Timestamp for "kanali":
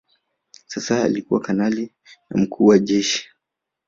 1.39-1.91